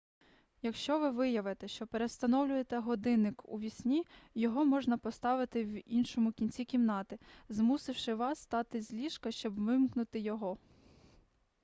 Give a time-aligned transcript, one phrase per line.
[0.61, 7.19] якщо ви виявите що перевстановлюєте годинник уві сні його можна поставити в іншому кінці кімнати
[7.49, 10.57] змусивши вас встати з ліжка щоб вимкнути його